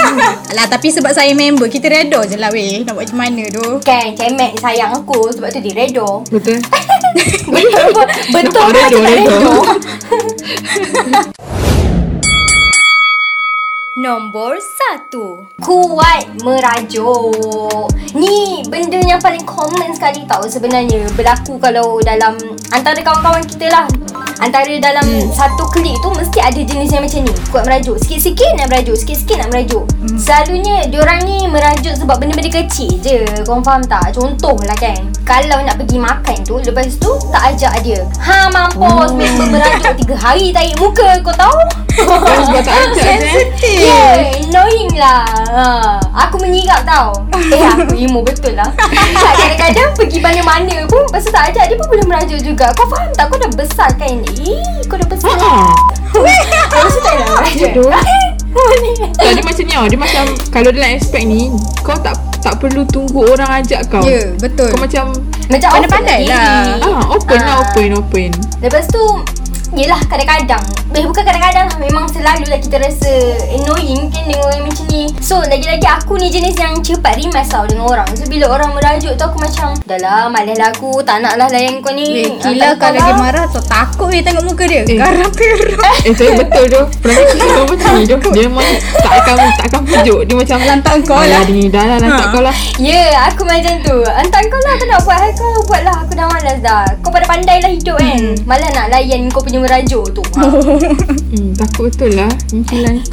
Alah 0.50 0.66
tapi 0.66 0.88
sebab 0.90 1.10
saya 1.10 1.32
member 1.32 1.66
Kita 1.66 1.86
reda 1.88 2.20
je 2.24 2.36
lah 2.36 2.50
weh 2.50 2.82
Nak 2.82 2.92
buat 2.92 3.04
macam 3.04 3.18
mana 3.20 3.42
tu 3.48 3.66
Kan 3.80 4.06
cemek 4.12 4.52
sayang 4.58 4.92
aku 4.92 5.30
Sebab 5.30 5.48
tu 5.48 5.60
dia 5.60 5.74
redo 5.76 6.22
Betul 6.26 6.58
Betul 7.54 7.86
Betul 8.28 8.64
Nampak 8.64 8.66
redo, 8.66 8.98
macam 8.98 9.02
redo. 9.02 9.28
redo 9.30 9.52
Nombor 14.04 14.60
satu. 14.60 15.48
Kuat 15.64 16.28
merajuk. 16.44 17.88
Ni 18.12 18.60
benda 18.68 19.00
yang 19.00 19.16
paling 19.16 19.40
common 19.48 19.96
sekali 19.96 20.28
tau 20.28 20.44
sebenarnya. 20.44 21.08
Berlaku 21.16 21.56
kalau 21.56 22.04
dalam 22.04 22.36
Antara 22.68 23.00
kawan-kawan 23.00 23.40
kita 23.48 23.72
lah. 23.72 23.88
Antara 24.44 24.76
dalam 24.76 25.08
hmm. 25.08 25.30
satu 25.30 25.64
klik 25.70 25.94
tu 26.02 26.10
Mesti 26.10 26.36
ada 26.42 26.60
jenis 26.60 26.92
yang 26.92 27.00
macam 27.00 27.24
ni. 27.24 27.32
Kuat 27.48 27.64
merajuk. 27.64 27.96
Sikit-sikit 28.04 28.60
nak 28.60 28.68
merajuk. 28.68 28.96
Sikit-sikit 29.00 29.36
nak 29.40 29.48
merajuk. 29.56 29.88
Hmm. 29.88 30.18
Selalunya 30.20 30.76
diorang 30.92 31.24
ni 31.24 31.48
merajuk 31.48 31.96
sebab 31.96 32.20
benda-benda 32.20 32.52
kecil 32.60 32.92
je. 33.00 33.24
Korang 33.48 33.64
faham 33.64 33.82
tak? 33.88 34.12
Contoh 34.12 34.60
lah 34.68 34.76
kan. 34.76 35.00
Kalau 35.24 35.64
nak 35.64 35.80
pergi 35.80 35.96
makan 35.96 36.36
tu 36.44 36.60
Lepas 36.60 37.00
tu 37.00 37.08
tak 37.32 37.56
ajak 37.56 37.80
dia. 37.80 38.04
Ha 38.20 38.52
mampus. 38.52 39.16
Member 39.16 39.48
merajuk 39.48 39.96
Tiga 39.96 40.16
hari 40.20 40.52
tarik 40.52 40.76
muka 40.76 41.24
kau 41.24 41.32
tahu? 41.32 41.56
Kan 42.04 42.40
sebab 42.52 42.62
tak 42.68 42.76
ajak 42.92 43.08
je 43.08 43.24
Sensitif. 43.54 43.78
Yeah, 43.86 43.93
annoying 44.36 44.92
lah. 44.94 45.24
Ha, 45.50 45.64
aku 46.12 46.38
menyirap 46.38 46.82
tau. 46.84 47.12
Eh, 47.34 47.60
aku 47.60 47.94
emo 47.94 48.20
betul 48.20 48.54
lah. 48.54 48.68
Kadang-kadang 48.74 49.90
pergi 49.94 50.18
mana-mana 50.18 50.86
pun, 50.86 51.04
tu 51.04 51.30
tak 51.30 51.52
ajak, 51.52 51.68
dia 51.68 51.76
pun 51.76 51.86
boleh 51.88 52.06
merajuk 52.06 52.40
juga. 52.40 52.72
Kau 52.74 52.86
faham 52.86 53.10
tak? 53.12 53.28
Kau 53.28 53.38
dah 53.38 53.50
besar 53.52 53.90
kan? 53.94 54.14
Eh, 54.34 54.58
kau 54.86 54.96
dah 54.96 55.08
besar. 55.08 55.34
Ah. 55.38 55.74
Kau 56.70 56.88
suka 56.88 57.10
tak 57.12 57.28
merajuk? 57.28 57.70
Betul. 57.74 57.90
Tak, 59.18 59.30
dia 59.34 59.42
macam 59.42 59.64
ni 59.66 59.74
tau. 59.74 59.84
Dia 59.90 59.98
macam 59.98 60.24
Kalau 60.48 60.70
dalam 60.70 60.94
aspek 60.94 61.26
ni 61.26 61.50
Kau 61.82 61.98
tak 61.98 62.14
tak 62.38 62.54
perlu 62.62 62.86
tunggu 62.86 63.26
orang 63.26 63.58
ajak 63.58 63.90
kau 63.90 63.98
Ya 63.98 64.30
betul 64.38 64.70
Kau 64.70 64.78
macam 64.78 65.10
Macam 65.50 65.68
Pandai-pandai 65.74 66.20
lah. 66.30 66.78
diri. 66.78 66.86
Ah, 66.86 67.02
open 67.10 67.38
lah, 67.40 67.50
Ah. 67.50 67.62
open, 67.66 67.88
open. 67.98 68.30
Lepas 68.62 68.86
tu 68.86 69.02
Yelah 69.74 69.98
kadang-kadang 70.06 70.62
Eh 70.94 71.02
bukan 71.02 71.26
kadang-kadang 71.26 71.66
lah 71.66 71.78
Memang 71.82 72.06
selalu 72.06 72.46
lah 72.46 72.62
kita 72.62 72.78
rasa 72.78 73.10
Annoying 73.50 74.06
kan 74.06 74.22
dengan 74.30 74.46
orang 74.46 74.70
macam 74.70 74.86
ni 74.86 75.10
So 75.18 75.42
lagi-lagi 75.42 75.82
aku 75.82 76.14
ni 76.14 76.30
jenis 76.30 76.54
yang 76.54 76.78
Cepat 76.78 77.18
rimas 77.18 77.50
tau 77.50 77.66
dengan 77.66 77.90
orang 77.90 78.08
So 78.14 78.22
bila 78.30 78.54
orang 78.54 78.70
merajuk 78.78 79.18
tu 79.18 79.24
aku 79.26 79.42
macam 79.42 79.74
Dah 79.82 79.98
lah 79.98 80.30
malas 80.30 80.54
lah 80.54 80.70
aku 80.70 81.02
Tak 81.02 81.26
nak 81.26 81.34
lah 81.34 81.50
layan 81.50 81.82
kau 81.82 81.90
ni 81.90 82.06
Weh, 82.06 82.30
Kila 82.38 82.78
Hantar 82.78 82.94
kalau 82.94 83.00
dia 83.02 83.14
marah 83.18 83.44
tu 83.50 83.60
takut 83.66 84.06
weh 84.14 84.22
tengok 84.22 84.44
muka 84.46 84.64
dia. 84.70 84.82
Eh. 84.86 84.98
Garang 84.98 85.32
perut. 85.34 85.74
Eh, 86.06 86.12
saya 86.14 86.32
betul 86.38 86.64
tu. 86.70 86.80
Perangai 87.02 87.26
kita 87.34 87.46
ni. 87.96 88.04
Dia 88.06 88.42
memang 88.46 88.68
tak 88.98 89.12
akan, 89.22 89.36
tak 89.58 89.66
akan 89.70 89.80
pujuk. 89.86 90.20
Dia 90.26 90.34
macam 90.34 90.58
Lantak 90.64 90.94
kau 91.04 91.20
lah. 91.20 91.42
ni 91.46 91.68
dah 91.68 91.84
lah, 91.84 91.98
lantak 92.00 92.26
Ha. 92.28 92.32
kau 92.32 92.42
lah. 92.42 92.56
Ya 92.80 92.90
yeah, 92.90 93.10
aku 93.30 93.42
macam 93.46 93.74
tu 93.86 93.96
Hantar 94.02 94.42
kau 94.50 94.58
lah 94.58 94.74
Kau 94.74 94.86
nak 94.90 95.00
buat 95.06 95.14
hai 95.14 95.30
kau 95.30 95.54
Buat 95.70 95.82
lah 95.86 95.96
Aku 96.02 96.12
dah 96.18 96.26
malas 96.26 96.58
dah 96.58 96.82
Kau 96.98 97.10
pada 97.14 97.22
pandai 97.22 97.62
lah 97.62 97.70
hidup 97.70 97.94
kan 98.02 98.34
Malah 98.42 98.70
nak 98.74 98.86
layan 98.90 99.30
kau 99.30 99.38
punya 99.38 99.62
merajuk 99.62 100.10
tu 100.10 100.22
ha. 100.34 100.42
Hmm, 101.34 101.50
takut 101.58 101.90
betul 101.90 102.14
lah. 102.14 102.30
Cicilan. 102.46 103.02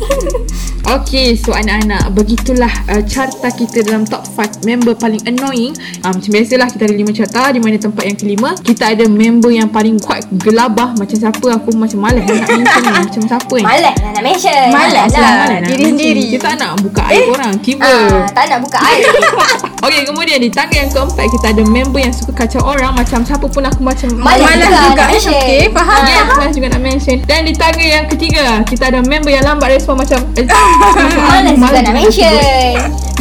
Okay, 0.81 1.37
so 1.39 1.55
anak-anak. 1.55 2.11
Begitulah 2.11 2.67
uh, 2.91 2.99
carta 3.05 3.47
kita 3.47 3.79
dalam 3.79 4.03
top 4.03 4.27
5 4.27 4.65
member 4.67 4.91
paling 4.91 5.23
annoying. 5.23 5.71
Uh, 6.03 6.11
macam 6.11 6.29
biasalah 6.35 6.67
kita 6.67 6.83
ada 6.89 6.95
5 6.99 7.15
carta. 7.15 7.41
Di 7.53 7.61
mana 7.63 7.79
tempat 7.79 8.03
yang 8.03 8.17
kelima, 8.17 8.49
kita 8.59 8.91
ada 8.91 9.05
member 9.07 9.53
yang 9.53 9.71
paling 9.71 10.01
kuat 10.01 10.27
gelabah. 10.41 10.91
Macam 10.99 11.15
siapa 11.15 11.47
aku 11.47 11.71
macam 11.77 11.95
malas 12.01 12.25
nak 12.27 12.43
mention 12.43 12.59
ni. 12.59 12.91
Macam 13.07 13.23
siapa 13.23 13.55
ni? 13.55 13.63
Malas 13.63 13.95
lah 14.03 14.11
nak 14.21 14.38
mention 14.38 14.65
Malas 14.69 15.12
lah. 15.17 15.34
Malas 15.49 15.62
Diri 15.65 15.84
sendiri. 15.89 16.23
Kita 16.38 16.53
tak 16.53 16.55
nak 16.62 16.71
buka 16.86 17.01
aib 17.10 17.34
orang. 17.34 17.53
Tiba. 17.57 17.81
Ah, 17.81 18.29
tak 18.29 18.45
nak 18.53 18.60
buka 18.62 18.77
air 18.86 19.01
Okay, 19.86 20.01
kemudian 20.05 20.38
di 20.38 20.49
tangga 20.53 20.77
yang 20.77 20.93
keempat 20.93 21.25
kita 21.25 21.57
ada 21.57 21.63
member 21.65 21.97
yang 21.97 22.13
suka 22.13 22.45
kacau 22.45 22.62
orang 22.62 22.93
macam 22.93 23.25
siapa 23.25 23.49
pun 23.49 23.65
aku 23.65 23.81
macam 23.81 24.13
Malas 24.13 24.45
Malas 24.45 24.69
juga 24.69 24.77
juga 24.77 24.93
nak 24.93 25.01
eh. 25.01 25.10
mention. 25.10 25.41
Okay, 25.41 25.62
faham. 25.73 26.01
Yes, 26.05 26.25
malas 26.38 26.53
juga 26.53 26.67
nak 26.69 26.81
mention. 26.86 27.17
Dan 27.25 27.39
di 27.49 27.53
tangga 27.57 27.81
yang 27.81 28.05
ketiga, 28.05 28.45
kita 28.69 28.84
ada 28.93 28.99
member 29.01 29.31
yang 29.34 29.41
lambat 29.41 29.73
respon 29.73 29.97
macam 29.97 30.21
eh, 30.38 30.45
Malas 31.34 31.57
juga 31.57 31.79
nak 31.81 31.95
mention 31.97 32.38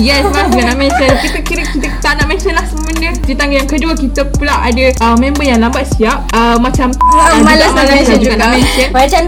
Yes, 0.01 0.25
malas 0.29 0.49
juga 0.53 0.65
nak 0.69 0.79
mention. 0.81 1.11
Kita 1.17 1.39
kira 1.45 1.63
kita 1.65 1.89
tak 2.05 2.13
nak 2.21 2.27
mention 2.29 2.53
lah 2.53 2.65
semua 2.69 2.89
benda. 2.93 3.09
Di 3.25 3.33
tangga 3.37 3.55
yang 3.57 3.69
kedua, 3.69 3.93
kita 3.97 4.21
pula 4.37 4.55
ada 4.61 4.85
uh, 5.01 5.17
member 5.17 5.45
yang 5.45 5.61
lambat 5.65 5.89
siap. 5.97 6.25
Uh, 6.37 6.57
macam 6.61 6.93
uh, 6.93 7.41
malas 7.41 7.73
nak 7.73 7.89
mention 7.89 8.21
juga. 8.21 8.37
juga. 8.37 8.41
nak 8.41 8.49
mention. 8.57 8.89
Macam 8.93 9.23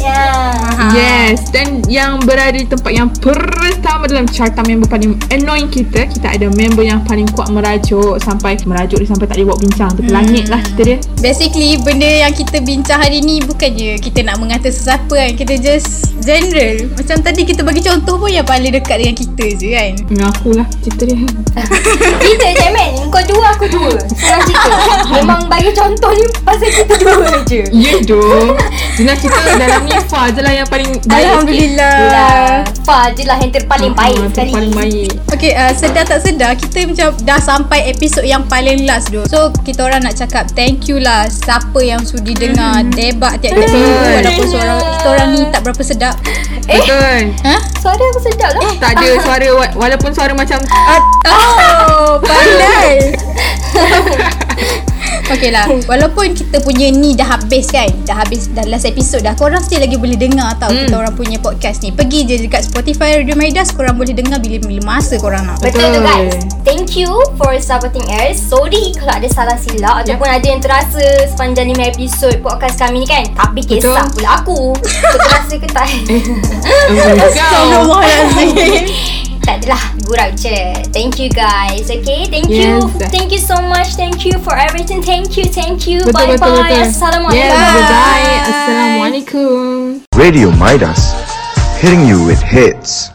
Ya 0.00 0.52
Yes. 0.92 1.48
Dan 1.54 1.86
yang 1.88 2.20
berada 2.26 2.52
di 2.52 2.66
tempat 2.68 2.92
yang 2.92 3.08
pertama 3.08 4.04
dalam 4.10 4.26
carta 4.28 4.60
member 4.66 4.90
paling 4.90 5.16
annoying 5.30 5.70
kita 5.70 6.04
Kita 6.10 6.34
ada 6.34 6.50
member 6.52 6.84
yang 6.84 7.00
paling 7.06 7.24
kuat 7.32 7.48
merajuk 7.54 8.18
Sampai 8.20 8.58
merajuk 8.66 9.00
dia 9.00 9.08
sampai 9.08 9.26
tak 9.30 9.40
boleh 9.40 9.46
buat 9.52 9.60
bincang. 9.62 9.90
Tu 9.96 10.02
langit 10.10 10.46
lah 10.52 10.60
kita 10.60 10.82
dia. 10.84 10.98
Basically 11.22 11.78
benda 11.80 12.28
yang 12.28 12.32
kita 12.34 12.60
bincang 12.60 13.00
hari 13.00 13.22
ni 13.24 13.40
bukannya 13.40 13.96
kita 13.98 14.26
nak 14.26 14.36
mengata 14.42 14.68
sesiapa 14.68 15.12
kan. 15.12 15.30
Kita 15.38 15.54
just 15.58 16.12
general. 16.20 16.88
Macam 16.98 17.16
tadi 17.24 17.42
kita 17.46 17.60
bagi 17.64 17.82
contoh 17.82 18.14
pun 18.20 18.30
yang 18.30 18.46
paling 18.46 18.70
dekat 18.74 19.00
dengan 19.00 19.16
kita 19.16 19.44
je 19.56 19.68
kan. 19.72 19.92
Mengaku 20.12 20.50
lah 20.54 20.66
cerita 20.84 21.02
dia. 21.08 21.18
Kita 22.22 22.48
je 22.48 22.68
men 22.72 22.90
Kau 23.12 23.20
dua 23.28 23.52
aku 23.52 23.68
dua. 23.68 23.92
Senang 24.16 24.42
cerita. 24.48 24.72
Memang 25.20 25.40
bagi 25.52 25.68
contoh 25.76 26.10
ni 26.16 26.24
Pasal 26.40 26.68
kita 26.72 26.94
dua 26.96 27.44
je. 27.44 27.62
Ya 27.76 28.00
doh 28.08 28.56
Senang 28.96 29.18
kita 29.20 29.36
dalam 29.60 29.84
ni 29.84 29.91
Fah 30.02 30.28
je 30.28 30.40
lah 30.40 30.52
yang 30.52 30.66
paling 30.66 30.88
baik. 31.02 31.24
Alhamdulillah. 31.26 32.64
Fah 32.82 33.08
je 33.10 33.22
lah 33.22 33.36
yang 33.36 33.50
terpaling 33.50 33.92
Ah, 33.92 34.00
baik 34.02 34.18
sekali. 34.28 34.52
Paling 34.52 34.72
baik. 34.72 35.10
Okay, 35.30 35.52
uh, 35.52 35.72
sedar 35.72 36.04
tak 36.04 36.20
sedar 36.20 36.52
kita 36.54 36.84
macam 36.84 37.08
dah 37.22 37.38
sampai 37.38 37.88
episod 37.88 38.22
yang 38.22 38.44
paling 38.44 38.84
last 38.84 39.08
tu. 39.08 39.24
So, 39.26 39.50
kita 39.58 39.82
orang 39.82 40.02
nak 40.02 40.14
cakap 40.14 40.52
thank 40.52 40.86
you 40.86 40.98
lah. 40.98 41.26
Siapa 41.26 41.80
yang 41.80 42.00
sudi 42.02 42.32
dengar 42.32 42.84
debat 42.88 43.38
tiap-tiap 43.38 43.68
minggu 43.68 43.92
walaupun 44.14 44.46
suara 44.46 44.74
kita 44.78 45.08
orang 45.10 45.28
ni 45.30 45.40
tak 45.48 45.60
berapa 45.62 45.82
sedap. 45.82 46.14
Betul. 46.62 47.20
Ha? 47.42 47.54
Suara 47.76 48.02
aku 48.04 48.20
sedap 48.22 48.52
lah. 48.54 48.72
Tak 48.78 48.90
ada 48.94 49.08
suara 49.18 49.48
wa- 49.50 49.74
Walaupun 49.78 50.10
suara 50.10 50.32
macam 50.32 50.60
Oh, 51.26 52.20
pandai. 52.22 53.16
Okay 55.30 55.50
lah 55.50 55.66
Walaupun 55.90 56.32
kita 56.32 56.58
punya 56.60 56.88
ni 56.88 57.12
dah 57.12 57.36
habis 57.36 57.68
kan 57.68 57.86
Dah 58.02 58.18
habis 58.18 58.48
Dah 58.48 58.66
last 58.66 58.84
episode 58.84 59.22
dah 59.22 59.32
Korang 59.32 59.60
still 59.60 59.78
lagi 59.78 59.94
boleh 59.94 60.16
dengar 60.16 60.54
tau 60.56 60.68
Hmm. 60.68 60.88
Kita 60.88 60.96
orang 60.96 61.12
punya 61.12 61.36
podcast 61.36 61.82
ni. 61.82 61.92
Pergi 61.92 62.24
je 62.24 62.40
dekat 62.40 62.64
Spotify 62.64 63.20
Radio 63.20 63.36
Maidas 63.36 63.70
Korang 63.70 63.94
boleh 63.94 64.12
dengar 64.12 64.40
Bila-bila 64.40 64.80
masa 64.82 65.14
korang 65.16 65.44
nak. 65.44 65.60
Betul 65.60 65.84
tu 65.90 66.00
guys. 66.00 66.32
Thank 66.62 66.96
you 66.96 67.10
for 67.36 67.52
supporting 67.58 68.06
us. 68.08 68.40
Sorry 68.40 68.94
kalau 68.94 69.12
ada 69.12 69.28
salah 69.28 69.58
silap. 69.58 70.02
Ataupun 70.02 70.24
ada 70.24 70.42
yang 70.42 70.58
terasa 70.58 71.02
Sepanjang 71.28 71.68
5 71.70 71.92
episod 71.92 72.34
podcast 72.40 72.80
kami 72.80 73.04
ni 73.04 73.08
kan. 73.08 73.26
Tapi 73.30 73.60
kisah 73.60 74.06
Betul. 74.08 74.14
pula 74.16 74.30
aku. 74.40 74.58
Kau 74.80 75.18
terasa 75.26 75.54
ke 75.54 75.68
tak? 75.68 75.88
Astagfirullahaladzim 77.20 78.84
tak 79.42 79.62
adalah 79.62 79.82
Gurau 80.06 80.30
je 80.38 80.72
Thank 80.94 81.18
you 81.18 81.28
guys 81.28 81.90
Okay 81.90 82.30
Thank 82.30 82.48
you 82.48 82.78
Yes. 82.82 83.10
Thank 83.10 83.30
you 83.34 83.42
so 83.42 83.58
much 83.60 83.94
Thank 83.98 84.24
you 84.24 84.38
for 84.40 84.54
everything 84.54 85.02
Thank 85.02 85.36
you 85.36 85.44
Thank 85.50 85.84
you 85.90 86.00
Betul, 86.06 86.14
Bye 86.14 86.38
betul, 86.38 86.54
bye 86.56 86.70
betul. 86.70 86.82
Assalamualaikum 86.88 87.50
Yes, 87.52 87.90
bye. 87.90 88.34
Assalamualaikum. 88.42 89.72
Radio 90.14 90.48
Midas, 90.54 91.12
hitting 91.82 92.06
you 92.06 92.22
with 92.24 92.38
hits. 92.40 93.10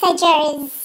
Suggers. 0.00 0.83